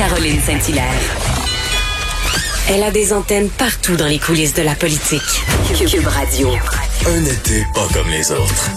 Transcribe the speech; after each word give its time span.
Caroline 0.00 0.40
Saint-Hilaire. 0.40 0.98
Elle 2.70 2.82
a 2.82 2.90
des 2.90 3.12
antennes 3.12 3.50
partout 3.50 3.96
dans 3.96 4.06
les 4.06 4.18
coulisses 4.18 4.54
de 4.54 4.62
la 4.62 4.74
politique. 4.74 5.20
Cube 5.74 6.06
Radio. 6.06 6.48
Un 7.06 7.22
été 7.26 7.66
pas 7.74 7.86
comme 7.92 8.08
les 8.08 8.32
autres. 8.32 8.70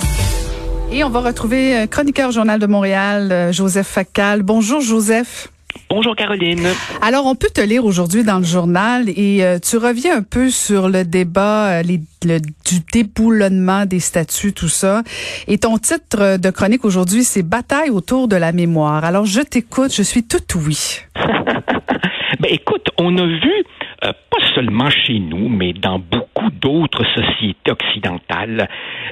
Et 0.92 1.02
on 1.06 1.10
va 1.10 1.22
retrouver 1.22 1.78
euh, 1.78 1.88
chroniqueur 1.88 2.32
Journal 2.32 2.60
de 2.60 2.66
Montréal, 2.66 3.32
euh, 3.32 3.52
Joseph 3.54 3.88
Facal. 3.88 4.44
Bonjour 4.44 4.82
Joseph. 4.82 5.48
Bonjour 5.90 6.16
Caroline. 6.16 6.68
Alors, 7.02 7.26
on 7.26 7.36
peut 7.36 7.50
te 7.54 7.62
lire 7.62 7.86
aujourd'hui 7.86 8.24
dans 8.24 8.40
le 8.40 8.46
journal 8.46 9.10
et 9.10 9.44
euh, 9.44 9.60
tu 9.60 9.78
reviens 9.78 10.18
un 10.18 10.24
peu 10.24 10.50
sur 10.50 10.90
le 10.90 11.04
débat 11.04 11.84
les, 11.84 12.02
le, 12.26 12.40
du 12.40 12.80
déboulonnement 12.92 13.86
des 13.86 14.00
statuts, 14.00 14.54
tout 14.54 14.70
ça. 14.70 15.04
Et 15.48 15.58
ton 15.58 15.78
titre 15.78 16.38
de 16.38 16.50
chronique 16.50 16.86
aujourd'hui, 16.86 17.24
c'est 17.24 17.44
Bataille 17.44 17.90
autour 17.90 18.28
de 18.28 18.36
la 18.36 18.52
mémoire. 18.52 19.06
Alors, 19.06 19.26
je 19.26 19.42
t'écoute, 19.42 19.94
je 19.94 20.04
suis 20.04 20.24
tout 20.24 20.40
oui. 20.56 21.00
écoute, 22.54 22.90
on 23.00 23.18
a 23.18 23.26
vu 23.26 23.64
euh, 24.06 24.12
pas 24.30 24.46
seulement 24.54 24.90
chez 24.90 25.20
nous, 25.20 25.50
mais 25.50 25.74
dans 25.74 26.00
beaucoup 26.00 26.50
d'autres 26.52 27.04
sociétés 27.16 27.72
occidentales, 27.72 28.70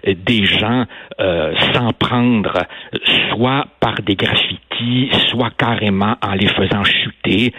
euh, 0.07 0.13
des 0.13 0.45
gens 0.45 0.85
euh, 1.19 1.53
s'en 1.73 1.91
prendre 1.93 2.65
soit 3.29 3.65
par 3.79 3.95
des 4.03 4.15
graffitis, 4.15 5.09
soit 5.29 5.51
carrément 5.57 6.15
en 6.21 6.33
les 6.33 6.47
faisant 6.47 6.83
chuter, 6.83 7.53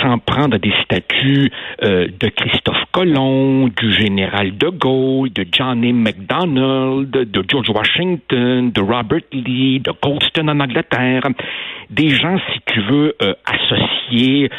s'en 0.00 0.18
prendre 0.18 0.58
des 0.58 0.72
statues 0.84 1.50
de 1.82 2.28
Christophe 2.28 2.84
Colomb, 2.92 3.68
du 3.68 3.92
général 3.92 4.56
de 4.56 4.68
Gaulle, 4.68 5.32
de 5.32 5.44
John 5.50 5.84
A. 5.84 5.92
MacDonald, 5.92 7.10
de 7.10 7.44
George 7.48 7.70
Washington, 7.70 8.70
de 8.70 8.80
Robert 8.80 9.20
Lee, 9.32 9.80
de 9.80 9.92
Colston 9.92 10.48
en 10.48 10.60
Angleterre. 10.60 11.22
Des 11.90 12.08
gens, 12.08 12.38
si 12.52 12.60
tu 12.66 12.80
veux, 12.80 13.14
associés 13.44 14.50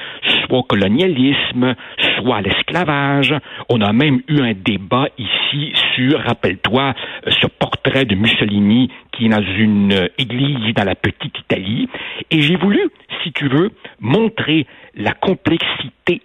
soit 0.48 0.60
au 0.60 0.64
colonialisme, 0.64 1.76
soit 2.18 2.38
à 2.38 2.42
l'esclavage. 2.42 3.34
On 3.70 3.82
a 3.82 3.92
même 3.94 4.22
eu 4.28 4.42
un 4.42 4.54
débat 4.54 5.08
ici 5.18 5.74
sur, 5.96 6.20
rappelle-toi, 6.20 6.94
ce 7.28 7.48
portrait 7.48 8.06
de 8.06 8.16
Mussolini 8.16 8.90
qui 9.12 9.26
est 9.26 9.30
dans 9.30 9.44
une 9.44 10.10
église 10.18 10.74
dans 10.76 10.84
la 10.84 10.96
petite 10.96 11.38
Italie. 11.40 11.88
Et 12.32 12.42
j'ai 12.42 12.56
voulu, 12.56 12.82
si 13.24 13.32
tu 13.32 13.48
veux, 13.48 13.72
montrer 14.00 14.66
la 14.96 15.14
complexité 15.14 16.22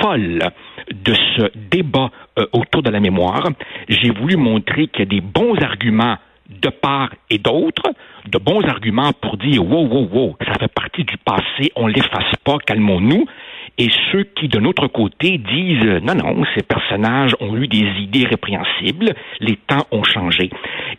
folle 0.00 0.40
de 0.92 1.14
ce 1.14 1.50
débat 1.70 2.10
euh, 2.38 2.46
autour 2.52 2.82
de 2.82 2.90
la 2.90 3.00
mémoire. 3.00 3.48
J'ai 3.88 4.10
voulu 4.10 4.36
montrer 4.36 4.88
qu'il 4.88 5.00
y 5.00 5.02
a 5.02 5.06
des 5.06 5.20
bons 5.20 5.56
arguments 5.62 6.16
de 6.48 6.68
part 6.68 7.10
et 7.30 7.38
d'autre, 7.38 7.92
de 8.26 8.38
bons 8.38 8.62
arguments 8.64 9.12
pour 9.12 9.36
dire 9.36 9.64
wow, 9.64 9.86
wow, 9.86 10.08
wow, 10.12 10.36
ça 10.44 10.54
fait 10.58 10.72
partie 10.72 11.04
du 11.04 11.16
passé, 11.18 11.70
on 11.76 11.86
l'efface 11.86 12.34
pas, 12.44 12.58
calmons-nous 12.66 13.24
et 13.80 13.88
ceux 14.12 14.24
qui, 14.24 14.48
de 14.48 14.58
notre 14.58 14.88
côté, 14.88 15.38
disent 15.38 16.02
non, 16.02 16.14
non, 16.14 16.44
ces 16.54 16.62
personnages 16.62 17.34
ont 17.40 17.56
eu 17.56 17.66
des 17.66 17.86
idées 17.98 18.26
répréhensibles, 18.26 19.14
les 19.40 19.56
temps 19.56 19.86
ont 19.90 20.04
changé. 20.04 20.50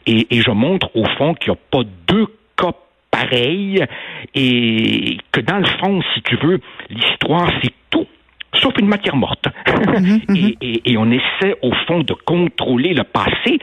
Et, 0.07 0.25
je 0.31 0.49
montre 0.49 0.89
au 0.95 1.05
fond 1.17 1.35
qu'il 1.35 1.52
n'y 1.52 1.57
a 1.57 1.61
pas 1.69 1.83
deux 2.07 2.25
cas 2.57 2.72
pareils 3.11 3.85
et 4.33 5.17
que 5.31 5.41
dans 5.41 5.57
le 5.57 5.65
fond, 5.79 6.01
si 6.13 6.21
tu 6.21 6.35
veux, 6.37 6.59
l'histoire, 6.89 7.51
c'est 7.61 7.73
tout 7.89 8.07
sauf 8.53 8.73
une 8.79 8.88
matière 8.88 9.15
morte. 9.15 9.47
Mhm, 9.81 10.21
mhm. 10.29 10.53
et, 10.61 10.97
on 10.97 11.11
essaie, 11.11 11.55
au 11.61 11.71
fond, 11.88 11.99
de 12.01 12.13
contrôler 12.13 12.93
le 12.93 13.03
passé, 13.03 13.59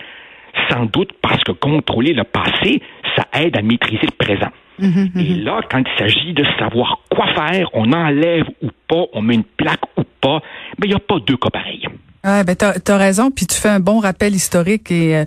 sans 0.69 0.84
doute 0.86 1.10
parce 1.22 1.42
que 1.44 1.52
contrôler 1.52 2.12
le 2.12 2.25
passé, 2.25 2.83
ça 3.16 3.25
aide 3.34 3.56
à 3.56 3.62
maîtriser 3.62 4.06
le 4.06 4.16
présent. 4.16 4.50
Mhm, 4.78 5.10
et 5.16 5.34
là, 5.42 5.60
quand 5.70 5.78
il 5.80 5.98
s'agit 5.98 6.33
de 6.34 6.44
savoir 6.58 7.00
quoi 7.10 7.27
faire, 7.34 7.69
on 7.72 7.92
enlève 7.92 8.44
ou 8.62 8.69
pas, 8.88 9.05
on 9.12 9.22
met 9.22 9.34
une 9.34 9.44
plaque 9.44 9.84
ou 9.97 10.03
pas, 10.20 10.41
mais 10.78 10.86
il 10.86 10.91
n'y 10.91 10.94
a 10.94 11.00
pas 11.00 11.19
deux 11.20 11.36
cas 11.36 11.50
pareils. 11.50 11.86
Ouais, 12.24 12.42
ben 12.42 12.56
t'as 12.56 12.74
as 12.88 12.97
raison, 12.97 13.30
puis 13.30 13.47
tu 13.47 13.56
fais 13.56 13.69
un 13.69 13.78
bon 13.78 14.00
rappel 14.00 14.34
historique 14.34 14.91
et 14.91 15.19
euh, 15.19 15.25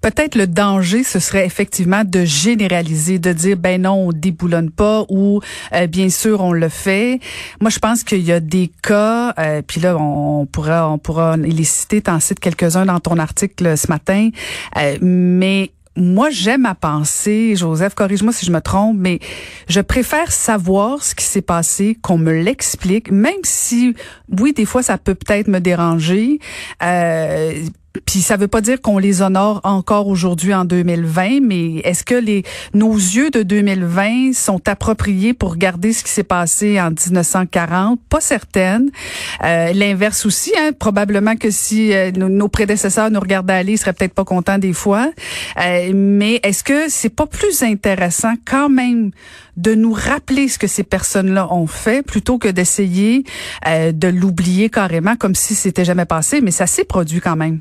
peut-être 0.00 0.36
le 0.36 0.46
danger, 0.46 1.04
ce 1.04 1.18
serait 1.18 1.44
effectivement 1.44 2.02
de 2.02 2.24
généraliser, 2.24 3.18
de 3.18 3.30
dire 3.32 3.58
ben 3.58 3.82
non, 3.82 4.08
on 4.08 4.12
déboulonne 4.12 4.70
pas 4.70 5.04
ou 5.10 5.40
euh, 5.74 5.86
bien 5.86 6.08
sûr 6.08 6.40
on 6.40 6.52
le 6.52 6.70
fait. 6.70 7.20
Moi, 7.60 7.68
je 7.68 7.78
pense 7.78 8.04
qu'il 8.04 8.22
y 8.22 8.32
a 8.32 8.40
des 8.40 8.70
cas, 8.82 9.34
euh, 9.38 9.60
puis 9.60 9.82
là 9.82 9.98
on, 9.98 10.46
pourra 10.46 10.90
on 10.90 10.96
pourra 10.96 11.36
les 11.36 11.64
citer, 11.64 12.00
t'en 12.00 12.20
cites 12.20 12.40
quelques-uns 12.40 12.86
dans 12.86 13.00
ton 13.00 13.18
article 13.18 13.76
ce 13.76 13.88
matin, 13.88 14.30
mais 15.02 15.72
moi, 15.96 16.30
j'aime 16.30 16.64
à 16.66 16.74
penser, 16.74 17.54
Joseph, 17.56 17.94
corrige-moi 17.94 18.32
si 18.32 18.46
je 18.46 18.52
me 18.52 18.60
trompe, 18.60 18.96
mais 18.98 19.18
je 19.68 19.80
préfère 19.80 20.32
savoir 20.32 21.02
ce 21.02 21.14
qui 21.14 21.24
s'est 21.24 21.42
passé, 21.42 21.98
qu'on 22.00 22.18
me 22.18 22.32
l'explique, 22.32 23.10
même 23.10 23.42
si, 23.42 23.94
oui, 24.40 24.52
des 24.52 24.64
fois, 24.64 24.82
ça 24.82 24.96
peut 24.96 25.14
peut-être 25.14 25.48
me 25.48 25.60
déranger. 25.60 26.38
Euh, 26.82 27.52
puis 28.06 28.20
ça 28.20 28.36
veut 28.36 28.48
pas 28.48 28.60
dire 28.60 28.80
qu'on 28.80 28.98
les 28.98 29.22
honore 29.22 29.60
encore 29.64 30.08
aujourd'hui 30.08 30.54
en 30.54 30.64
2020, 30.64 31.40
mais 31.42 31.76
est-ce 31.78 32.04
que 32.04 32.14
les 32.14 32.42
nos 32.74 32.94
yeux 32.94 33.30
de 33.30 33.42
2020 33.42 34.32
sont 34.34 34.66
appropriés 34.68 35.34
pour 35.34 35.52
regarder 35.52 35.92
ce 35.92 36.02
qui 36.02 36.10
s'est 36.10 36.22
passé 36.22 36.80
en 36.80 36.90
1940 36.90 38.00
Pas 38.08 38.20
certaine. 38.20 38.90
Euh, 39.44 39.72
L'inverse 39.72 40.26
aussi, 40.26 40.52
hein, 40.58 40.70
probablement 40.78 41.36
que 41.36 41.50
si 41.50 41.92
euh, 41.92 42.10
nos, 42.12 42.48
prédécesseurs 42.48 43.10
nous 43.10 43.20
regardaient 43.20 43.52
aller, 43.52 43.72
ils 43.72 43.78
seraient 43.78 43.92
peut-être 43.92 44.14
pas 44.14 44.24
contents 44.24 44.58
des 44.58 44.72
fois. 44.72 45.10
Euh, 45.58 45.92
mais 45.94 46.40
est-ce 46.42 46.64
que 46.64 46.88
c'est 46.88 47.08
pas 47.08 47.26
plus 47.26 47.62
intéressant 47.62 48.34
quand 48.44 48.68
même 48.68 49.10
de 49.56 49.74
nous 49.74 49.92
rappeler 49.92 50.48
ce 50.48 50.58
que 50.58 50.66
ces 50.66 50.82
personnes-là 50.82 51.52
ont 51.52 51.66
fait 51.66 52.02
plutôt 52.02 52.38
que 52.38 52.48
d'essayer 52.48 53.24
euh, 53.66 53.92
de 53.92 54.08
l'oublier 54.08 54.70
carrément 54.70 55.16
comme 55.16 55.34
si 55.34 55.54
c'était 55.54 55.84
jamais 55.84 56.06
passé, 56.06 56.40
mais 56.40 56.50
ça 56.50 56.66
s'est 56.66 56.84
produit 56.84 57.20
quand 57.20 57.36
même. 57.36 57.60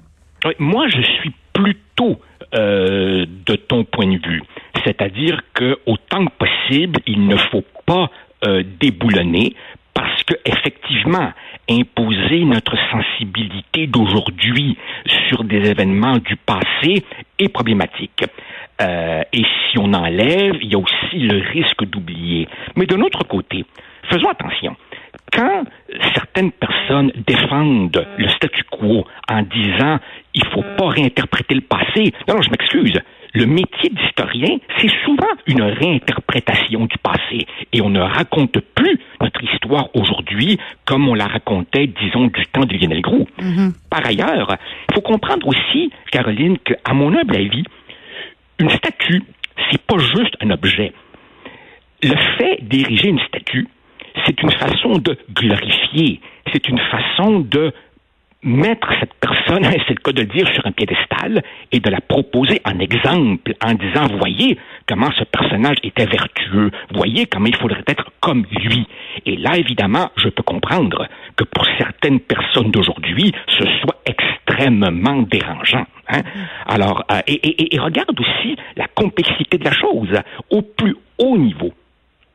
Moi, 0.59 0.87
je 0.89 1.01
suis 1.01 1.33
plutôt 1.53 2.19
euh, 2.53 3.25
de 3.45 3.55
ton 3.55 3.83
point 3.83 4.07
de 4.07 4.27
vue. 4.27 4.43
C'est-à-dire 4.83 5.41
que 5.53 5.79
autant 5.85 6.25
que 6.25 6.31
possible, 6.31 6.99
il 7.05 7.27
ne 7.27 7.37
faut 7.37 7.63
pas 7.85 8.09
euh, 8.45 8.63
déboulonner 8.79 9.55
parce 9.93 10.23
que 10.23 10.33
effectivement, 10.45 11.31
imposer 11.69 12.43
notre 12.43 12.75
sensibilité 12.89 13.87
d'aujourd'hui 13.87 14.77
sur 15.27 15.43
des 15.43 15.69
événements 15.69 16.17
du 16.17 16.35
passé 16.35 17.03
est 17.37 17.49
problématique. 17.49 18.23
Euh, 18.81 19.21
et 19.31 19.43
si 19.43 19.77
on 19.77 19.93
enlève, 19.93 20.55
il 20.61 20.71
y 20.71 20.75
a 20.75 20.79
aussi 20.79 21.19
le 21.19 21.37
risque 21.51 21.85
d'oublier. 21.85 22.47
Mais 22.75 22.85
de 22.85 22.95
l'autre 22.95 23.27
côté, 23.27 23.65
faisons 24.09 24.29
attention 24.29 24.75
quand 25.33 25.63
certaines 26.13 26.51
personnes 26.51 27.11
défendent 27.27 28.05
le 28.17 28.29
statu 28.29 28.63
quo 28.69 29.05
en 29.29 29.41
disant 29.43 29.99
il 30.33 30.45
faut 30.45 30.63
pas 30.77 30.87
réinterpréter 30.87 31.55
le 31.55 31.61
passé, 31.61 32.13
non, 32.27 32.35
non, 32.35 32.41
je 32.41 32.49
m'excuse. 32.49 32.99
Le 33.33 33.45
métier 33.45 33.89
d'historien, 33.89 34.57
c'est 34.77 34.91
souvent 35.05 35.29
une 35.47 35.61
réinterprétation 35.61 36.85
du 36.85 36.97
passé 36.97 37.47
et 37.71 37.81
on 37.81 37.89
ne 37.89 38.01
raconte 38.01 38.59
plus 38.75 38.99
notre 39.21 39.41
histoire 39.43 39.87
aujourd'hui 39.95 40.57
comme 40.85 41.07
on 41.07 41.13
la 41.13 41.27
racontait, 41.27 41.87
disons, 41.87 42.27
du 42.27 42.45
temps 42.47 42.65
de 42.65 42.75
Lionel 42.75 43.01
Groux. 43.01 43.27
Mm-hmm. 43.39 43.73
Par 43.89 44.05
ailleurs, 44.05 44.57
il 44.89 44.95
faut 44.95 45.01
comprendre 45.01 45.47
aussi, 45.47 45.91
Caroline, 46.11 46.57
qu'à 46.57 46.93
mon 46.93 47.15
humble 47.15 47.37
avis, 47.37 47.63
une 48.59 48.69
statue, 48.69 49.23
c'est 49.69 49.81
pas 49.81 49.97
juste 49.97 50.35
un 50.41 50.49
objet. 50.49 50.91
Le 52.03 52.15
fait 52.37 52.57
d'ériger 52.61 53.09
une 53.09 53.19
statue, 53.19 53.67
c'est 54.25 54.41
une 54.41 54.51
façon 54.51 54.97
de 54.97 55.17
glorifier, 55.33 56.19
c'est 56.51 56.67
une 56.67 56.79
façon 56.79 57.39
de 57.39 57.71
mettre 58.43 58.87
cette 58.99 59.13
personne, 59.15 59.63
c'est 59.87 59.89
le 59.89 60.01
cas 60.03 60.11
de 60.11 60.21
le 60.21 60.27
dire, 60.27 60.47
sur 60.53 60.65
un 60.65 60.71
piédestal 60.71 61.43
et 61.71 61.79
de 61.79 61.89
la 61.89 62.01
proposer 62.01 62.61
en 62.65 62.79
exemple, 62.79 63.53
en 63.63 63.73
disant, 63.73 64.07
voyez 64.17 64.57
comment 64.87 65.11
ce 65.17 65.23
personnage 65.23 65.77
était 65.83 66.05
vertueux, 66.05 66.71
voyez 66.93 67.25
comment 67.25 67.47
il 67.47 67.55
faudrait 67.55 67.83
être 67.87 68.11
comme 68.19 68.45
lui. 68.51 68.87
Et 69.25 69.37
là, 69.37 69.57
évidemment, 69.57 70.09
je 70.17 70.29
peux 70.29 70.43
comprendre 70.43 71.07
que 71.35 71.43
pour 71.43 71.65
certaines 71.77 72.19
personnes 72.19 72.71
d'aujourd'hui, 72.71 73.31
ce 73.47 73.65
soit 73.81 74.01
extrêmement 74.05 75.21
dérangeant. 75.21 75.85
Hein. 76.09 76.21
Alors, 76.65 77.05
euh, 77.11 77.21
et 77.27 77.79
regarde 77.79 78.19
aussi 78.19 78.55
la 78.75 78.87
complexité 78.87 79.57
de 79.57 79.63
la 79.63 79.71
chose. 79.71 80.19
Au 80.49 80.61
plus 80.61 80.95
haut 81.17 81.37
niveau, 81.37 81.71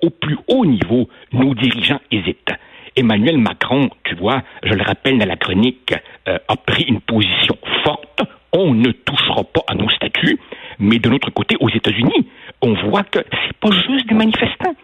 au 0.02 0.10
plus 0.10 0.38
haut 0.48 0.64
niveau, 0.64 1.08
nos 1.32 1.54
dirigeants 1.54 2.00
hésitent. 2.10 2.52
Emmanuel 2.96 3.38
Macron, 3.38 3.90
tu 4.04 4.14
vois, 4.14 4.42
je 4.62 4.72
le 4.72 4.82
rappelle 4.82 5.18
dans 5.18 5.26
la 5.26 5.36
chronique, 5.36 5.94
euh, 6.28 6.38
a 6.48 6.56
pris 6.56 6.84
une 6.84 7.00
position 7.00 7.56
forte. 7.84 8.22
On 8.52 8.74
ne 8.74 8.90
touchera 8.90 9.44
pas 9.44 9.62
à 9.68 9.74
nos 9.74 9.88
statuts. 9.90 10.38
Mais 10.78 10.98
de 10.98 11.08
l'autre 11.08 11.30
côté, 11.30 11.56
aux 11.60 11.68
États-Unis, 11.68 12.28
on 12.62 12.74
voit 12.88 13.04
que 13.04 13.18
c'est 13.30 13.56
pas 13.58 13.70
juste 13.70 14.08
des 14.08 14.14
manifestants. 14.14 14.74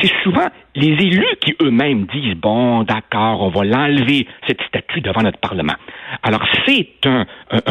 C'est 0.00 0.12
souvent 0.24 0.48
les 0.74 0.88
élus 0.88 1.36
qui 1.40 1.54
eux-mêmes 1.62 2.06
disent 2.06 2.34
bon, 2.34 2.82
d'accord, 2.82 3.42
on 3.42 3.48
va 3.48 3.64
l'enlever 3.64 4.26
cette 4.46 4.60
statue 4.62 5.00
devant 5.00 5.22
notre 5.22 5.38
Parlement. 5.38 5.74
Alors 6.22 6.44
c'est 6.66 7.06
un, 7.06 7.24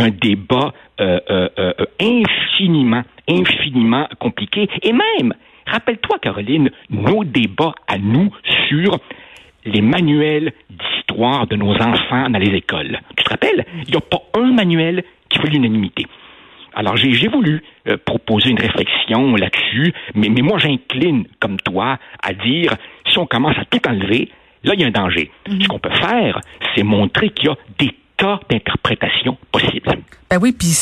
débat 0.09 0.73
euh, 1.01 1.19
euh, 1.29 1.73
infiniment, 1.99 3.03
infiniment 3.27 4.07
compliqué 4.19 4.69
et 4.81 4.93
même 4.93 5.33
Rappelle-toi, 5.67 6.19
Caroline, 6.19 6.69
nos 6.89 7.23
débats 7.23 7.73
à 7.87 7.97
nous 7.97 8.31
sur 8.67 8.99
les 9.65 9.81
manuels 9.81 10.53
d'histoire 10.69 11.47
de 11.47 11.55
nos 11.55 11.73
enfants 11.73 12.29
dans 12.29 12.39
les 12.39 12.55
écoles. 12.55 12.99
Tu 13.17 13.23
te 13.23 13.29
rappelles? 13.29 13.65
Il 13.87 13.91
n'y 13.91 13.97
a 13.97 14.01
pas 14.01 14.21
un 14.35 14.53
manuel 14.53 15.03
qui 15.29 15.39
fait 15.39 15.49
l'unanimité. 15.49 16.05
Alors, 16.75 16.97
j'ai 16.97 17.27
voulu 17.29 17.63
euh, 17.87 17.97
proposer 18.03 18.49
une 18.49 18.59
réflexion 18.59 19.35
là-dessus, 19.35 19.93
mais, 20.13 20.27
mais 20.27 20.41
moi, 20.41 20.57
j'incline, 20.57 21.25
comme 21.39 21.57
toi, 21.57 21.97
à 22.21 22.33
dire, 22.33 22.75
si 23.07 23.17
on 23.17 23.25
commence 23.25 23.57
à 23.57 23.63
tout 23.65 23.79
enlever, 23.87 24.29
là, 24.63 24.73
il 24.73 24.81
y 24.81 24.83
a 24.83 24.87
un 24.87 24.91
danger. 24.91 25.31
Mm-hmm. 25.47 25.63
Ce 25.63 25.67
qu'on 25.69 25.79
peut 25.79 25.89
faire, 25.89 26.41
c'est 26.75 26.83
montrer 26.83 27.29
qu'il 27.29 27.47
y 27.47 27.49
a 27.49 27.55
des 27.79 27.91
tas 28.17 28.41
d'interprétations 28.49 29.37
possibles. 29.51 29.89
Ben 30.35 30.41
oui, 30.41 30.51
puis 30.51 30.75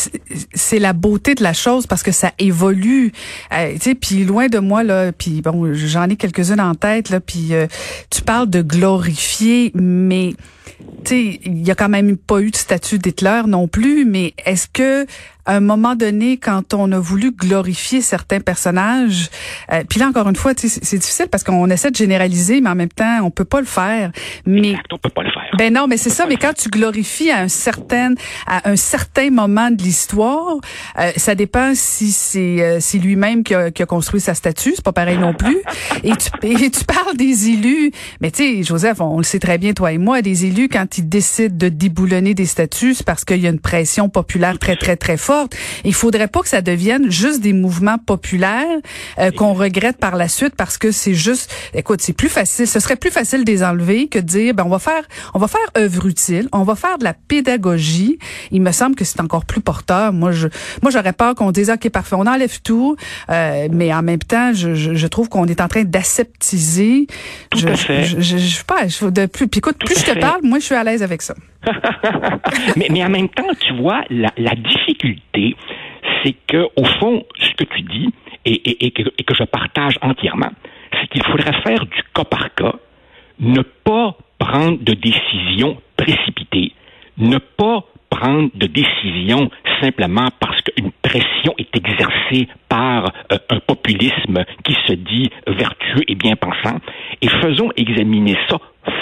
c'est 0.55 0.79
la 0.79 0.93
beauté 0.93 1.35
de 1.35 1.43
la 1.43 1.53
chose 1.53 1.85
parce 1.85 2.01
que 2.01 2.11
ça 2.11 2.31
évolue. 2.39 3.11
Euh, 3.53 3.73
tu 3.73 3.81
sais, 3.81 3.93
puis 3.93 4.23
loin 4.23 4.47
de 4.47 4.57
moi 4.57 4.81
là, 4.81 5.11
puis 5.11 5.43
bon, 5.43 5.75
j'en 5.75 6.09
ai 6.09 6.15
quelques-unes 6.15 6.59
en 6.59 6.73
tête 6.73 7.11
là, 7.11 7.19
puis 7.19 7.53
euh, 7.53 7.67
tu 8.09 8.23
parles 8.23 8.49
de 8.49 8.63
glorifier, 8.63 9.71
mais 9.75 10.33
tu 11.05 11.33
sais, 11.33 11.39
il 11.45 11.67
y 11.67 11.69
a 11.69 11.75
quand 11.75 11.89
même 11.89 12.17
pas 12.17 12.41
eu 12.41 12.49
de 12.49 12.55
statut 12.55 12.97
d'Hitler 12.97 13.43
non 13.45 13.67
plus, 13.67 14.05
mais 14.05 14.33
est-ce 14.43 14.67
que 14.67 15.05
à 15.45 15.57
un 15.57 15.59
moment 15.59 15.95
donné, 15.95 16.37
quand 16.37 16.73
on 16.73 16.91
a 16.91 16.99
voulu 16.99 17.31
glorifier 17.31 18.01
certains 18.01 18.39
personnages, 18.39 19.29
euh, 19.71 19.83
puis 19.87 19.99
là 19.99 20.07
encore 20.07 20.29
une 20.29 20.35
fois, 20.35 20.53
c'est 20.55 20.97
difficile 20.97 21.27
parce 21.29 21.43
qu'on 21.43 21.69
essaie 21.69 21.91
de 21.91 21.95
généraliser, 21.95 22.61
mais 22.61 22.69
en 22.69 22.75
même 22.75 22.89
temps, 22.89 23.19
on 23.23 23.29
peut 23.29 23.45
pas 23.45 23.59
le 23.59 23.65
faire. 23.65 24.11
Mais 24.45 24.71
exact, 24.71 24.93
on 24.93 24.97
peut 24.97 25.09
pas 25.09 25.23
le 25.23 25.31
faire. 25.31 25.51
Ben 25.57 25.73
non, 25.73 25.87
mais 25.87 25.97
c'est 25.97 26.09
ça. 26.09 26.25
Mais 26.27 26.37
quand 26.37 26.53
tu 26.53 26.69
glorifies 26.69 27.29
à 27.29 27.39
un 27.39 27.47
certain 27.47 28.13
à 28.47 28.69
un 28.69 28.75
certain 28.75 29.29
moment 29.29 29.42
de 29.47 29.83
l'histoire, 29.83 30.57
euh, 30.99 31.11
ça 31.17 31.35
dépend 31.35 31.73
si 31.75 32.11
c'est 32.11 32.57
euh, 32.61 32.79
lui-même 32.99 33.43
qui 33.43 33.53
a, 33.55 33.71
construit 33.85 34.21
sa 34.21 34.33
statue, 34.33 34.73
c'est 34.75 34.83
pas 34.83 34.93
pareil 34.93 35.17
non 35.17 35.33
plus. 35.33 35.57
Et 36.03 36.71
tu 36.71 36.83
parles 36.85 37.17
des 37.17 37.49
élus, 37.49 37.91
mais 38.21 38.31
tu 38.31 38.43
sais, 38.43 38.63
Joseph, 38.63 39.01
on, 39.01 39.17
le 39.17 39.23
sait 39.23 39.39
très 39.39 39.57
bien 39.57 39.73
toi 39.73 39.91
et 39.91 39.97
moi, 39.97 40.21
des 40.21 40.45
élus 40.45 40.69
quand 40.69 40.97
ils 40.97 41.07
décident 41.07 41.55
de 41.55 41.69
déboulonner 41.69 42.33
des 42.33 42.45
statuts, 42.45 42.95
c'est 42.95 43.05
parce 43.05 43.25
qu'il 43.25 43.41
y 43.41 43.47
a 43.47 43.49
une 43.49 43.59
pression 43.59 44.09
populaire 44.09 44.57
très 44.59 44.75
très 44.75 44.95
très 44.95 45.17
forte 45.17 45.55
il 45.83 45.93
faudrait 45.93 46.27
pas 46.27 46.41
que 46.41 46.49
ça 46.49 46.61
devienne 46.61 47.11
juste 47.11 47.41
des 47.41 47.53
mouvements 47.53 47.97
populaires 47.97 48.79
euh, 49.19 49.31
qu'on 49.31 49.53
regrette 49.53 49.97
par 49.97 50.15
la 50.15 50.27
suite 50.27 50.55
parce 50.55 50.77
que 50.77 50.91
c'est 50.91 51.13
juste, 51.13 51.51
écoute, 51.73 52.01
c'est 52.01 52.13
plus 52.13 52.29
facile. 52.29 52.67
Ce 52.67 52.79
serait 52.79 52.95
plus 52.95 53.11
facile 53.11 53.43
de 53.43 53.51
les 53.51 53.63
enlever 53.63 54.07
que 54.07 54.19
de 54.19 54.25
dire, 54.25 54.53
ben 54.53 54.63
on 54.65 54.69
va 54.69 54.79
faire, 54.79 55.03
on 55.33 55.39
va 55.39 55.47
faire 55.47 55.61
œuvre 55.77 56.05
utile, 56.07 56.49
on 56.51 56.63
va 56.63 56.75
faire 56.75 56.97
de 56.97 57.03
la 57.03 57.13
pédagogie. 57.13 58.19
Il 58.51 58.61
me 58.61 58.71
semble 58.71 58.95
que 58.95 59.05
c'est 59.05 59.19
encore 59.23 59.45
plus 59.45 59.61
porteur. 59.61 60.13
Moi, 60.13 60.31
je, 60.31 60.47
moi, 60.81 60.91
j'aurais 60.91 61.13
peur 61.13 61.35
qu'on 61.35 61.51
dise, 61.51 61.69
ok, 61.69 61.89
parfait, 61.89 62.15
on 62.17 62.27
enlève 62.27 62.61
tout, 62.61 62.95
euh, 63.29 63.67
mais 63.71 63.93
en 63.93 64.01
même 64.01 64.19
temps, 64.19 64.53
je, 64.53 64.73
je, 64.73 65.07
trouve 65.07 65.29
qu'on 65.29 65.45
est 65.45 65.61
en 65.61 65.67
train 65.67 65.83
d'aseptiser. 65.83 67.07
Je, 67.55 67.67
je, 67.67 68.19
je, 68.19 68.37
je, 68.37 68.37
sais 68.37 68.63
pas, 68.65 68.85
de 68.85 69.25
plus, 69.25 69.47
puis 69.47 69.59
écoute, 69.59 69.77
plus 69.77 69.99
je 69.99 70.11
te 70.13 70.19
parle, 70.19 70.41
moi, 70.43 70.59
je 70.59 70.65
suis 70.65 70.75
à 70.75 70.83
l'aise 70.83 71.03
avec 71.03 71.21
ça. 71.21 71.35
mais, 72.75 72.87
mais 72.89 73.03
en 73.03 73.09
même 73.09 73.29
temps, 73.29 73.47
tu 73.59 73.73
vois, 73.75 74.03
la, 74.09 74.31
la 74.37 74.55
difficulté, 74.55 75.55
c'est 76.23 76.35
que, 76.47 76.67
au 76.75 76.85
fond, 76.99 77.23
ce 77.39 77.51
que 77.55 77.63
tu 77.63 77.81
dis, 77.81 78.13
et, 78.45 78.85
et, 78.85 78.91
que, 78.91 79.03
et 79.17 79.23
que 79.23 79.33
je 79.33 79.43
partage 79.43 79.97
entièrement, 80.01 80.51
c'est 80.91 81.07
qu'il 81.07 81.23
faudrait 81.23 81.61
faire 81.63 81.85
du 81.85 82.01
cas 82.13 82.25
par 82.25 82.53
cas, 82.55 82.75
ne 83.39 83.61
pas 83.61 84.17
prendre 84.37 84.79
de 84.79 84.93
décision 84.93 85.77
précipitée, 85.97 86.73
ne 87.17 87.37
pas 87.37 87.85
prendre 88.23 88.49
de 88.53 88.67
décision 88.67 89.49
simplement 89.81 90.29
parce 90.39 90.61
qu'une 90.61 90.91
pression 91.01 91.53
est 91.57 91.75
exercée 91.75 92.47
par 92.69 93.11
euh, 93.31 93.37
un 93.49 93.59
populisme 93.59 94.45
qui 94.63 94.75
se 94.87 94.93
dit 94.93 95.29
vertueux 95.45 96.03
et 96.07 96.15
bien 96.15 96.35
pensant, 96.35 96.77
et 97.21 97.27
faisons 97.27 97.69
examiner 97.75 98.37
ça 98.49 98.57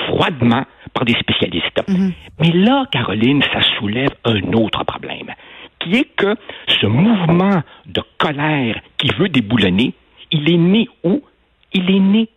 froidement 0.07 0.65
par 0.93 1.05
des 1.05 1.13
spécialistes. 1.13 1.81
Mhm. 1.87 2.13
Mais 2.39 2.51
là, 2.51 2.85
Caroline, 2.91 3.43
ça 3.53 3.61
soulève 3.77 4.09
un 4.25 4.41
autre 4.53 4.83
problème, 4.85 5.29
qui 5.79 5.97
est 5.97 6.15
que 6.15 6.35
ce 6.81 6.87
mouvement 6.87 7.61
de 7.85 8.01
colère 8.17 8.79
qui 8.97 9.09
veut 9.17 9.29
déboulonner, 9.29 9.93
il 10.31 10.51
est 10.51 10.57
né 10.57 10.87
où? 11.03 11.21
Il 11.73 11.89
est 11.89 11.99
né 11.99 12.27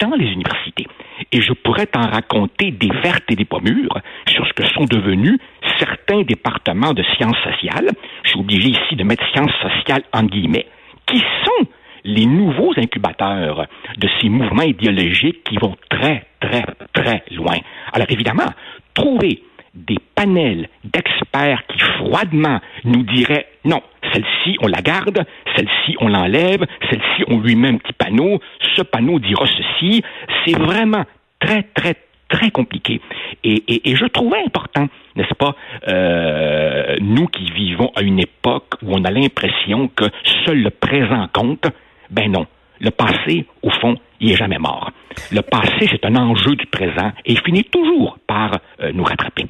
dans 0.00 0.14
les 0.16 0.26
universités. 0.26 0.86
Et 1.30 1.40
je 1.40 1.52
pourrais 1.52 1.86
t'en 1.86 2.08
raconter 2.08 2.70
des 2.70 2.90
vertes 3.02 3.30
et 3.30 3.36
des 3.36 3.44
pommures 3.44 4.00
sur 4.26 4.46
ce 4.46 4.52
que 4.54 4.66
sont 4.68 4.84
devenus 4.84 5.38
certains 5.80 6.22
départements 6.22 6.92
de 6.92 7.02
sciences 7.16 7.38
sociales. 7.42 7.90
Je 8.22 8.30
suis 8.30 8.38
obligé 8.38 8.68
ici 8.68 8.96
de 8.96 9.04
mettre 9.04 9.26
sciences 9.32 9.54
sociales 9.60 10.02
en 10.12 10.24
guillemets, 10.24 10.66
qui 11.06 11.18
sont 11.18 11.66
les 12.04 12.26
nouveaux 12.26 12.72
incubateurs 12.76 13.66
de 13.98 14.08
ces 14.20 14.28
mouvements 14.28 14.62
idéologiques 14.62 15.44
qui 15.44 15.56
vont 15.56 15.76
très, 15.88 16.26
très, 16.40 16.64
très 16.92 17.22
loin. 17.30 17.56
Alors 17.92 18.06
évidemment, 18.10 18.50
trouver 18.94 19.42
des 19.74 19.98
panels 20.14 20.68
d'experts 20.84 21.62
qui 21.68 21.78
froidement 21.78 22.60
nous 22.84 23.02
diraient 23.04 23.46
non, 23.64 23.82
celle-ci 24.12 24.56
on 24.60 24.66
la 24.66 24.80
garde, 24.80 25.24
celle-ci 25.54 25.96
on 26.00 26.08
l'enlève, 26.08 26.64
celle-ci 26.90 27.24
on 27.28 27.38
lui 27.38 27.54
met 27.54 27.68
un 27.68 27.76
petit 27.76 27.92
panneau, 27.92 28.40
ce 28.76 28.82
panneau 28.82 29.18
dira 29.20 29.46
ceci, 29.46 30.02
c'est 30.44 30.58
vraiment 30.58 31.04
très, 31.38 31.62
très, 31.62 31.94
très 32.28 32.50
compliqué. 32.50 33.00
Et, 33.44 33.62
et, 33.68 33.90
et 33.90 33.96
je 33.96 34.06
trouvais 34.06 34.42
important, 34.44 34.88
n'est-ce 35.16 35.34
pas, 35.34 35.54
euh, 35.88 36.96
nous 37.00 37.26
qui 37.26 37.44
vivons 37.52 37.90
à 37.96 38.02
une 38.02 38.20
époque 38.20 38.74
où 38.82 38.92
on 38.92 39.04
a 39.04 39.10
l'impression 39.10 39.88
que 39.88 40.04
seul 40.46 40.62
le 40.62 40.70
présent 40.70 41.26
compte, 41.32 41.66
ben 42.10 42.30
non. 42.30 42.46
Le 42.80 42.90
passé, 42.90 43.44
au 43.62 43.70
fond, 43.70 43.96
il 44.20 44.32
est 44.32 44.36
jamais 44.36 44.58
mort. 44.58 44.90
Le 45.32 45.42
passé, 45.42 45.88
c'est 45.90 46.04
un 46.06 46.16
enjeu 46.16 46.56
du 46.56 46.66
présent 46.66 47.12
et 47.26 47.32
il 47.32 47.40
finit 47.40 47.64
toujours 47.64 48.18
par 48.26 48.58
euh, 48.80 48.90
nous 48.94 49.04
rattraper. 49.04 49.46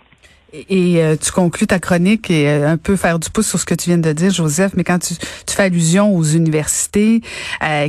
Et, 0.53 1.03
euh, 1.03 1.17
tu 1.21 1.31
conclus 1.31 1.67
ta 1.67 1.79
chronique 1.79 2.31
et 2.31 2.49
euh, 2.49 2.69
un 2.69 2.77
peu 2.77 2.97
faire 2.97 3.19
du 3.19 3.31
pouce 3.31 3.47
sur 3.49 3.61
ce 3.61 3.65
que 3.65 3.75
tu 3.75 3.91
viens 3.91 3.99
de 3.99 4.13
dire, 4.13 4.33
Joseph, 4.33 4.73
mais 4.77 4.85
quand 4.85 4.99
tu, 4.99 5.15
tu 5.15 5.55
fais 5.55 5.65
allusion 5.65 6.15
aux 6.15 6.25
universités 6.25 7.23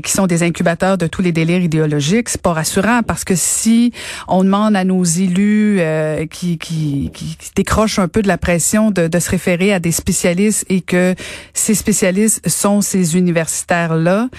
qui 0.03 0.11
sont 0.11 0.27
des 0.27 0.43
incubateurs 0.43 0.97
de 0.97 1.07
tous 1.07 1.21
les 1.21 1.31
délires 1.31 1.61
idéologiques, 1.61 2.29
c'est 2.29 2.41
pas 2.41 2.53
rassurant 2.53 3.01
parce 3.05 3.23
que 3.23 3.35
si 3.35 3.93
on 4.27 4.43
demande 4.43 4.75
à 4.75 4.83
nos 4.83 5.03
élus 5.03 5.81
qui, 6.29 6.57
qui, 6.57 7.09
qui, 7.13 7.37
décrochent 7.55 7.99
un 7.99 8.07
peu 8.07 8.21
de 8.21 8.27
la 8.27 8.37
pression 8.37 8.91
de, 8.91 9.07
de, 9.07 9.19
se 9.19 9.29
référer 9.29 9.73
à 9.73 9.79
des 9.79 9.91
spécialistes 9.91 10.65
et 10.69 10.81
que 10.81 11.15
ces 11.53 11.75
spécialistes 11.75 12.47
sont 12.47 12.81
ces 12.81 13.17
universitaires-là, 13.17 14.29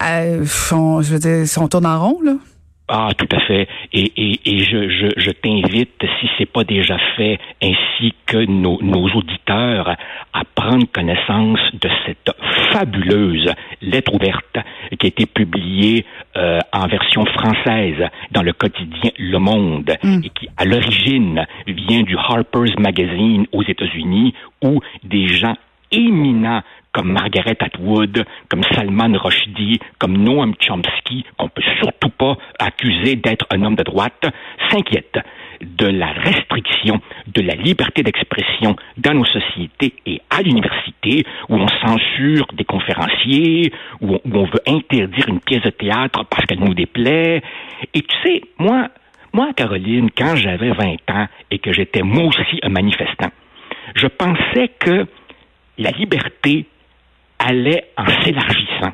je 0.00 1.12
veux 1.12 1.18
dire, 1.18 1.44
on 1.58 1.68
tourne 1.68 1.86
en 1.86 2.00
rond, 2.00 2.20
là. 2.22 2.34
Ah, 2.90 3.10
tout 3.16 3.28
à 3.36 3.40
fait. 3.40 3.68
Et, 3.92 4.12
et, 4.16 4.40
et 4.46 4.58
je, 4.60 4.88
je, 4.88 5.06
je 5.16 5.30
t'invite, 5.30 6.02
si 6.20 6.28
c'est 6.38 6.50
pas 6.50 6.64
déjà 6.64 6.96
fait, 7.16 7.38
ainsi 7.62 8.14
que 8.24 8.38
nos, 8.38 8.80
nos 8.80 9.08
auditeurs, 9.10 9.94
à 10.32 10.42
prendre 10.54 10.86
connaissance 10.90 11.60
de 11.74 11.88
cette 12.06 12.30
fabuleuse 12.72 13.52
lettre 13.82 14.14
ouverte 14.14 14.56
qui 14.98 15.06
a 15.06 15.08
été 15.08 15.26
publiée 15.26 16.06
euh, 16.36 16.60
en 16.72 16.86
version 16.86 17.26
française 17.26 18.08
dans 18.30 18.42
le 18.42 18.54
quotidien 18.54 19.10
Le 19.18 19.38
Monde 19.38 19.94
mm. 20.02 20.20
et 20.24 20.28
qui, 20.30 20.48
à 20.56 20.64
l'origine, 20.64 21.46
vient 21.66 22.02
du 22.02 22.16
Harper's 22.16 22.74
Magazine 22.78 23.46
aux 23.52 23.62
États-Unis, 23.62 24.32
où 24.62 24.80
des 25.04 25.28
gens 25.28 25.56
éminents 25.92 26.62
comme 26.92 27.12
Margaret 27.12 27.56
Atwood, 27.60 28.24
comme 28.48 28.62
Salman 28.74 29.16
Rushdie, 29.16 29.78
comme 29.98 30.16
Noam 30.16 30.54
Chomsky, 30.60 31.24
qu'on 31.36 31.48
peut 31.48 31.62
surtout 31.80 32.10
pas 32.10 32.36
accuser 32.58 33.16
d'être 33.16 33.46
un 33.52 33.62
homme 33.62 33.76
de 33.76 33.82
droite, 33.82 34.24
s'inquiètent 34.70 35.20
de 35.60 35.86
la 35.86 36.12
restriction 36.12 37.00
de 37.26 37.42
la 37.42 37.54
liberté 37.54 38.02
d'expression 38.02 38.76
dans 38.96 39.14
nos 39.14 39.24
sociétés 39.24 39.94
et 40.06 40.20
à 40.30 40.42
l'université, 40.42 41.24
où 41.48 41.56
on 41.56 41.68
censure 41.68 42.46
des 42.52 42.64
conférenciers, 42.64 43.72
où 44.00 44.14
on, 44.14 44.20
où 44.24 44.38
on 44.38 44.44
veut 44.44 44.62
interdire 44.66 45.28
une 45.28 45.40
pièce 45.40 45.62
de 45.62 45.70
théâtre 45.70 46.24
parce 46.30 46.46
qu'elle 46.46 46.60
nous 46.60 46.74
déplaît. 46.74 47.42
Et 47.94 48.02
tu 48.02 48.16
sais, 48.22 48.42
moi, 48.58 48.88
moi, 49.32 49.52
Caroline, 49.54 50.10
quand 50.16 50.36
j'avais 50.36 50.70
20 50.70 51.10
ans 51.10 51.26
et 51.50 51.58
que 51.58 51.72
j'étais 51.72 52.02
moi 52.02 52.24
aussi 52.24 52.60
un 52.62 52.70
manifestant, 52.70 53.30
je 53.94 54.06
pensais 54.06 54.68
que 54.78 55.06
la 55.78 55.90
liberté 55.90 56.66
allait 57.38 57.90
en 57.96 58.06
s'élargissant, 58.22 58.92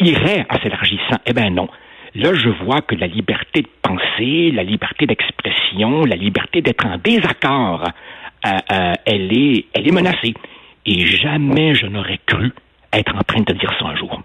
irait 0.00 0.46
en 0.50 0.58
s'élargissant. 0.60 1.18
Eh 1.26 1.32
bien 1.32 1.50
non. 1.50 1.68
Là, 2.14 2.34
je 2.34 2.48
vois 2.64 2.80
que 2.80 2.94
la 2.94 3.06
liberté 3.06 3.62
de 3.62 3.68
penser, 3.82 4.50
la 4.50 4.64
liberté 4.64 5.06
d'expression, 5.06 6.04
la 6.04 6.16
liberté 6.16 6.62
d'être 6.62 6.86
en 6.86 6.96
désaccord, 6.96 7.84
euh, 8.46 8.50
euh, 8.72 8.92
elle, 9.04 9.32
est, 9.32 9.66
elle 9.74 9.86
est 9.86 9.92
menacée. 9.92 10.34
Et 10.86 11.06
jamais 11.06 11.74
je 11.74 11.86
n'aurais 11.86 12.18
cru 12.26 12.52
être 12.92 13.14
en 13.14 13.22
train 13.22 13.42
de 13.42 13.52
dire 13.52 13.72
ça 13.78 13.86
un 13.86 13.96
jour. 13.96 14.22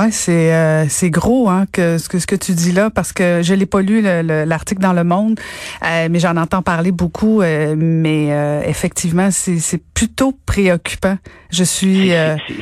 Ouais, 0.00 0.10
c'est 0.12 0.54
euh, 0.54 0.88
c'est 0.88 1.10
gros 1.10 1.50
hein 1.50 1.66
que 1.70 1.98
ce 1.98 2.08
que 2.08 2.18
ce 2.18 2.26
que 2.26 2.36
tu 2.36 2.52
dis 2.52 2.72
là 2.72 2.88
parce 2.88 3.12
que 3.12 3.40
je 3.42 3.52
l'ai 3.52 3.66
pas 3.66 3.82
lu 3.82 4.00
l'article 4.00 4.80
dans 4.80 4.94
le 4.94 5.04
Monde, 5.04 5.38
euh, 5.84 6.08
mais 6.10 6.18
j'en 6.18 6.36
entends 6.36 6.62
parler 6.62 6.90
beaucoup. 6.90 7.42
Euh, 7.42 7.74
mais 7.76 8.28
effectivement, 8.66 9.30
c'est 9.30 9.58
c'est 9.58 9.82
plutôt 9.92 10.32
préoccupant. 10.46 11.18
Je 11.50 11.64
suis 11.64 12.12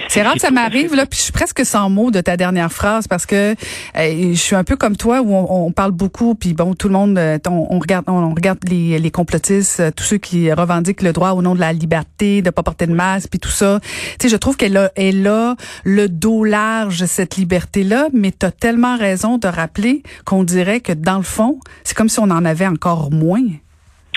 c'est 0.08 0.22
rare 0.22 0.34
que 0.34 0.40
ça 0.40 0.50
m'arrive 0.50 0.96
là, 0.96 1.06
puis 1.06 1.18
je 1.18 1.24
suis 1.24 1.32
presque 1.32 1.64
sans 1.64 1.90
mots 1.90 2.10
de 2.10 2.20
ta 2.20 2.36
dernière 2.36 2.72
phrase 2.72 3.06
parce 3.06 3.26
que 3.26 3.54
je 3.94 4.34
suis 4.34 4.56
un 4.56 4.64
peu 4.64 4.76
comme 4.76 4.96
toi 4.96 5.20
où 5.20 5.32
on, 5.32 5.70
parle 5.70 5.92
beaucoup, 5.92 6.34
puis 6.34 6.54
bon 6.54 6.74
tout 6.74 6.88
le 6.88 6.94
monde 6.94 7.20
on, 7.46 7.78
regarde 7.78 8.06
on, 8.08 8.34
regarde 8.34 8.58
les 8.68 8.98
les 8.98 9.10
complotistes, 9.10 9.94
tous 9.94 10.04
ceux 10.04 10.18
qui 10.18 10.52
revendiquent 10.52 11.02
le 11.02 11.12
droit 11.12 11.30
au 11.30 11.42
nom 11.42 11.54
de 11.54 11.60
la 11.60 11.72
liberté 11.72 12.42
de 12.42 12.50
pas 12.50 12.62
porter 12.62 12.86
de 12.86 12.94
masque 12.94 13.28
puis 13.30 13.38
tout 13.38 13.50
ça. 13.50 13.78
Tu 14.18 14.26
sais, 14.26 14.28
je 14.28 14.36
trouve 14.36 14.56
qu'elle 14.56 14.76
a 14.76 14.90
elle 14.96 15.26
a 15.28 15.54
le 15.84 16.08
dos 16.08 16.44
large 16.44 17.04
cette 17.04 17.27
liberté-là, 17.36 18.08
mais 18.12 18.32
tu 18.32 18.46
as 18.46 18.52
tellement 18.52 18.96
raison 18.96 19.38
de 19.38 19.48
rappeler 19.48 20.02
qu'on 20.24 20.44
dirait 20.44 20.80
que 20.80 20.92
dans 20.92 21.16
le 21.16 21.22
fond, 21.22 21.58
c'est 21.84 21.96
comme 21.96 22.08
si 22.08 22.20
on 22.20 22.30
en 22.30 22.44
avait 22.44 22.66
encore 22.66 23.10
moins. 23.10 23.42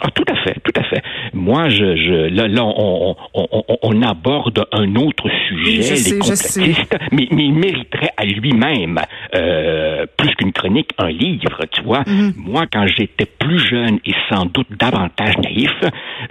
Ah, 0.03 0.09
tout 0.09 0.25
à 0.27 0.35
fait, 0.35 0.55
tout 0.63 0.73
à 0.75 0.83
fait. 0.83 1.03
Moi, 1.33 1.69
je, 1.69 1.95
je 1.95 2.35
là, 2.35 2.47
là 2.47 2.63
on, 2.63 3.15
on, 3.35 3.63
on, 3.83 4.01
aborde 4.01 4.65
un 4.71 4.95
autre 4.95 5.29
sujet, 5.47 5.93
les 5.93 6.17
complotistes, 6.17 6.97
mais, 7.11 7.27
mais, 7.29 7.45
il 7.45 7.53
mériterait 7.53 8.09
à 8.17 8.25
lui-même, 8.25 8.99
euh, 9.35 10.07
plus 10.17 10.33
qu'une 10.35 10.53
chronique, 10.53 10.89
un 10.97 11.09
livre, 11.09 11.65
tu 11.71 11.83
vois. 11.83 12.01
Mm-hmm. 12.01 12.33
Moi, 12.35 12.63
quand 12.71 12.87
j'étais 12.87 13.27
plus 13.27 13.59
jeune 13.59 13.99
et 14.03 14.13
sans 14.31 14.45
doute 14.45 14.69
davantage 14.71 15.37
naïf, 15.37 15.71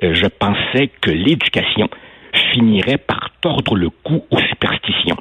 euh, 0.02 0.14
je 0.14 0.26
pensais 0.26 0.90
que 1.00 1.12
l'éducation 1.12 1.88
finirait 2.52 2.99
par 2.99 3.30
tordre 3.40 3.76
le 3.76 3.90
cou 3.90 4.25
aux 4.32 4.40
superstitions. 4.40 5.16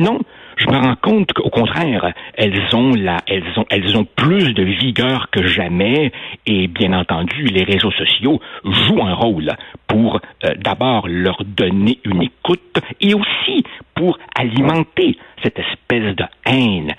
Non, 0.00 0.18
je 0.62 0.70
me 0.70 0.76
rends 0.76 0.96
compte 0.96 1.32
qu'au 1.32 1.50
contraire, 1.50 2.12
elles 2.34 2.62
ont 2.74 2.92
la, 2.94 3.18
elles 3.26 3.44
ont, 3.56 3.64
elles 3.70 3.96
ont 3.96 4.04
plus 4.04 4.54
de 4.54 4.62
vigueur 4.62 5.28
que 5.30 5.46
jamais. 5.46 6.12
Et 6.46 6.68
bien 6.68 6.92
entendu, 6.92 7.44
les 7.44 7.64
réseaux 7.64 7.90
sociaux 7.90 8.40
jouent 8.64 9.02
un 9.02 9.14
rôle 9.14 9.50
pour 9.88 10.20
euh, 10.44 10.54
d'abord 10.58 11.08
leur 11.08 11.42
donner 11.44 11.98
une 12.04 12.22
écoute 12.22 12.80
et 13.00 13.14
aussi 13.14 13.64
pour 13.94 14.18
alimenter 14.38 15.16
cette 15.42 15.58
espèce 15.58 16.14
de 16.16 16.24
haine 16.46 16.92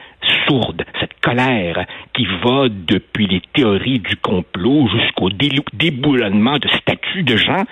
sourde, 0.47 0.83
cette 0.99 1.19
colère 1.21 1.85
qui 2.13 2.25
va 2.43 2.67
depuis 2.69 3.27
les 3.27 3.41
théories 3.53 3.99
du 3.99 4.15
complot 4.17 4.87
jusqu'au 4.89 5.29
déboulonnement 5.29 6.57
de 6.57 6.67
statuts 6.69 7.23
de 7.23 7.37
gens 7.37 7.63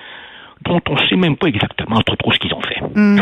dont 0.71 0.81
on 0.89 0.95
ne 0.95 1.07
sait 1.07 1.17
même 1.17 1.35
pas 1.35 1.47
exactement 1.47 1.99
trop, 2.01 2.15
trop 2.15 2.31
ce 2.31 2.39
qu'ils 2.39 2.53
ont 2.53 2.61
fait. 2.61 2.81
Hmm. 2.95 3.19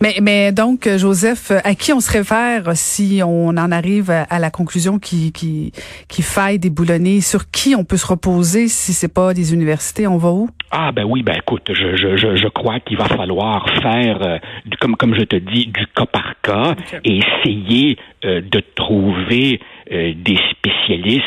Mais, 0.00 0.14
mais 0.22 0.52
donc, 0.52 0.88
Joseph, 0.96 1.50
à 1.64 1.74
qui 1.74 1.92
on 1.92 1.98
se 1.98 2.10
réfère 2.10 2.70
si 2.74 3.20
on 3.24 3.48
en 3.48 3.72
arrive 3.72 4.10
à 4.10 4.38
la 4.38 4.50
conclusion 4.50 5.00
qui, 5.00 5.32
qui, 5.32 5.72
qui 6.08 6.22
faille 6.22 6.60
déboulonner? 6.60 7.20
Sur 7.20 7.50
qui 7.50 7.74
on 7.74 7.84
peut 7.84 7.96
se 7.96 8.06
reposer 8.06 8.68
si 8.68 8.92
c'est 8.92 9.12
pas 9.12 9.34
des 9.34 9.52
universités? 9.52 10.06
On 10.06 10.18
va 10.18 10.30
où? 10.30 10.48
Ah 10.70 10.92
ben 10.92 11.04
oui, 11.04 11.22
ben 11.22 11.34
écoute, 11.36 11.70
je, 11.70 11.96
je, 11.96 12.16
je, 12.16 12.48
crois 12.48 12.78
qu'il 12.78 12.96
va 12.96 13.06
falloir 13.06 13.68
faire, 13.82 14.22
euh, 14.22 14.38
comme, 14.80 14.96
comme 14.96 15.14
je 15.14 15.24
te 15.24 15.36
dis, 15.36 15.66
du 15.66 15.86
cas 15.96 16.06
par 16.06 16.34
cas 16.42 16.74
et 17.04 17.18
essayer 17.18 17.96
euh, 18.24 18.40
de 18.40 18.62
trouver 18.76 19.60
euh, 19.90 20.12
des 20.14 20.38
spécialistes 20.50 21.24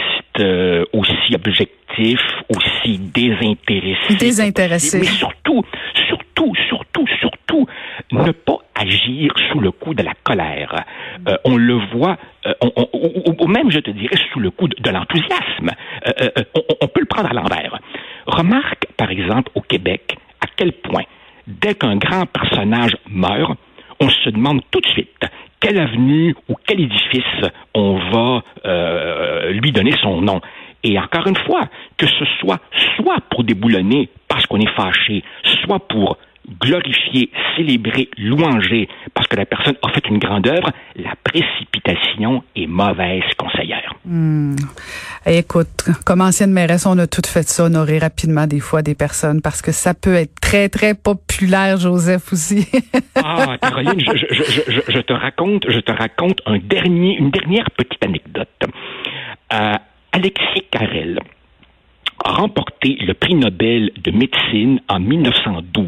aussi 0.93 1.35
objectifs, 1.35 2.19
aussi 2.49 2.97
désintéressés. 2.99 4.15
Désintéressés. 4.19 4.99
Mais 4.99 5.05
surtout, 5.05 5.63
surtout, 6.07 6.53
surtout, 6.69 7.07
surtout, 7.19 7.67
ne 8.11 8.31
pas 8.31 8.57
agir 8.75 9.33
sous 9.51 9.59
le 9.59 9.71
coup 9.71 9.93
de 9.93 10.03
la 10.03 10.13
colère. 10.23 10.73
Euh, 11.27 11.35
on 11.45 11.55
le 11.57 11.75
voit, 11.93 12.17
euh, 12.45 12.53
ou, 12.93 13.47
même, 13.47 13.71
je 13.71 13.79
te 13.79 13.91
dirais, 13.91 14.17
sous 14.31 14.39
le 14.39 14.51
coup 14.51 14.67
de, 14.67 14.89
l'enthousiasme. 14.89 15.71
Euh, 16.07 16.29
on, 16.81 16.87
peut 16.87 17.01
le 17.01 17.05
prendre 17.05 17.29
à 17.29 17.33
l'envers. 17.33 17.79
Remarque, 18.25 18.87
par 18.97 19.11
exemple, 19.11 19.51
au 19.55 19.61
Québec, 19.61 20.15
à 20.41 20.47
quel 20.55 20.73
point, 20.73 21.03
dès 21.47 21.75
qu'un 21.75 21.97
grand 21.97 22.25
personnage 22.25 22.95
meurt, 23.09 23.57
on 23.99 24.09
se 24.09 24.29
demande 24.29 24.61
tout 24.71 24.81
de 24.81 24.87
suite 24.87 25.25
quelle 25.61 25.79
avenue 25.79 26.35
ou 26.49 26.55
quel 26.67 26.81
édifice 26.81 27.49
on 27.73 27.99
va 28.11 28.43
lui 29.51 29.71
donner 29.71 29.93
son 30.01 30.21
nom. 30.21 30.41
Et 30.83 30.97
encore 30.99 31.27
une 31.27 31.37
fois, 31.37 31.69
que 31.97 32.07
ce 32.07 32.25
soit 32.39 32.59
soit 32.95 33.17
pour 33.29 33.43
déboulonner 33.43 34.09
parce 34.27 34.45
qu'on 34.47 34.59
est 34.59 34.75
fâché, 34.75 35.23
soit 35.63 35.79
pour 35.87 36.17
glorifier, 36.59 37.29
célébrer, 37.55 38.09
louanger 38.17 38.87
parce 39.13 39.27
que 39.27 39.35
la 39.35 39.45
personne 39.45 39.75
a 39.83 39.89
fait 39.91 40.07
une 40.07 40.17
grande 40.17 40.47
œuvre, 40.47 40.71
la 40.95 41.13
précipitation 41.23 42.43
est 42.55 42.67
mauvaise 42.67 43.23
conseillère. 43.37 43.93
Hmm. 44.05 44.55
Écoute, 45.25 45.85
comme 46.05 46.21
ancienne 46.21 46.51
mairesse, 46.51 46.85
on 46.85 46.97
a 46.97 47.07
tout 47.07 47.21
fait 47.25 47.47
ça, 47.47 47.65
honorer 47.65 47.99
rapidement 47.99 48.47
des 48.47 48.59
fois 48.59 48.81
des 48.81 48.95
personnes 48.95 49.41
parce 49.41 49.61
que 49.61 49.71
ça 49.71 49.93
peut 49.93 50.15
être 50.15 50.40
très, 50.51 50.67
très 50.67 50.93
populaire, 50.93 51.77
Joseph, 51.77 52.33
aussi. 52.33 52.67
ah, 53.15 53.57
Caroline, 53.61 54.01
je, 54.01 54.99
te 54.99 55.13
raconte, 55.13 55.65
je 55.69 55.79
te 55.79 55.93
raconte 55.93 56.41
un 56.45 56.57
dernier, 56.57 57.15
une 57.15 57.31
dernière 57.31 57.71
petite 57.71 58.03
anecdote. 58.03 58.49
Euh, 59.53 59.75
Alexis 60.11 60.65
Carrel, 60.69 61.19
a 62.25 62.31
remporté 62.33 62.97
le 62.99 63.13
prix 63.13 63.35
Nobel 63.35 63.91
de 64.03 64.11
médecine 64.11 64.81
en 64.89 64.99
1912. 64.99 65.87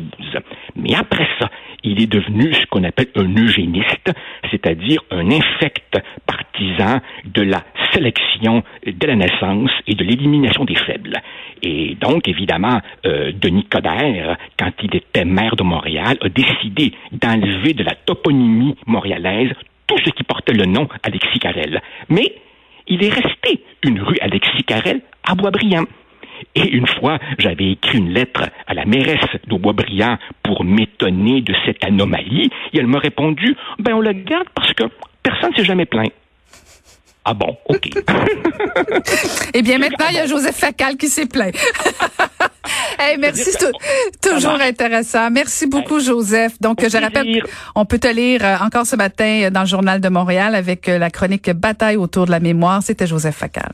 Mais 0.78 0.96
après 0.96 1.28
ça, 1.40 1.50
il 1.84 2.02
est 2.02 2.12
devenu 2.12 2.54
ce 2.54 2.66
qu'on 2.68 2.86
appelle 2.86 3.10
un 3.16 3.36
eugéniste, 3.36 4.14
c'est-à-dire 4.50 5.02
un 5.12 5.30
infect 5.30 6.02
partisan 6.26 7.02
de 7.26 7.42
la 7.42 7.64
sélection 7.92 8.64
de 8.86 9.08
la 9.08 9.16
naissance 9.16 9.72
et 9.88 9.96
de 9.96 10.04
l'élimination 10.06 10.64
des 10.64 10.76
faibles. 10.76 11.22
Et 11.64 11.96
donc, 12.00 12.28
évidemment, 12.28 12.82
euh, 13.06 13.32
Denis 13.34 13.66
Coderre, 13.66 14.38
quand 14.60 14.72
il 14.84 14.96
était 14.96 15.24
maire 15.24 15.56
de 15.56 15.64
Montréal, 15.64 16.18
a 16.22 16.30
décidé 16.30 16.92
d'enlever 17.14 17.74
de 17.74 17.84
la 17.84 17.96
toponymie 17.96 18.76
montréalaise 18.86 19.54
tout 19.88 19.98
ce 20.06 20.10
qui 20.12 20.24
portait 20.24 20.54
le 20.54 20.66
nom 20.66 20.88
Alexis 21.04 21.40
Carrel. 21.40 21.82
Mais 22.10 22.36
il 22.88 23.04
est 23.04 23.14
resté 23.14 23.64
une 23.82 24.02
rue 24.02 24.18
Alexis 24.20 24.64
Carrel 24.66 25.02
à 25.26 25.36
Boisbriand. 25.36 25.86
Et 26.56 26.70
une 26.70 26.88
fois, 26.88 27.20
j'avais 27.38 27.72
écrit 27.72 28.00
une 28.00 28.14
lettre 28.14 28.44
à 28.68 28.74
la 28.74 28.86
mairesse 28.86 29.40
de 29.48 29.56
Boisbriand 29.56 30.18
pour 30.44 30.66
m'étonner 30.66 31.40
de 31.40 31.54
cette 31.66 31.84
anomalie, 31.86 32.50
et 32.74 32.78
elle 32.78 32.88
m'a 32.88 33.00
répondu, 33.00 33.56
ben 33.80 33.94
on 33.94 34.02
la 34.02 34.14
garde 34.14 34.50
parce 34.54 34.74
que 34.74 34.84
personne 35.24 35.52
ne 35.52 35.56
s'est 35.56 35.64
jamais 35.64 35.86
plaint. 35.86 36.12
Ah 37.26 37.34
bon, 37.34 37.56
OK. 37.70 37.90
eh 39.54 39.62
bien, 39.62 39.78
maintenant, 39.78 40.08
il 40.10 40.16
y 40.16 40.20
a 40.20 40.28
Joseph 40.28 40.58
Facal 40.58 40.98
qui 40.98 41.08
s'est 41.08 41.26
plaint. 41.26 41.56
hey, 43.00 43.18
merci, 43.20 43.52
toujours 44.22 44.60
intéressant. 44.60 45.32
Merci 45.32 45.68
beaucoup, 45.68 46.02
Joseph. 46.02 46.60
Donc, 46.60 46.86
je 46.86 46.98
rappelle, 46.98 47.44
on 47.76 47.86
peut 47.86 48.00
te 48.00 48.08
lire 48.08 48.44
euh, 48.44 48.58
encore 48.60 48.86
ce 48.86 48.98
matin 48.98 49.50
dans 49.52 49.62
le 49.62 49.68
Journal 49.68 50.02
de 50.02 50.10
Montréal 50.10 50.54
avec 50.54 50.90
euh, 50.90 50.98
la 50.98 51.10
chronique 51.10 51.50
Bataille 51.52 51.96
autour 51.96 52.26
de 52.26 52.32
la 52.32 52.42
mémoire. 52.42 52.84
C'était 52.84 53.08
Joseph 53.08 53.38
Facal. 53.38 53.72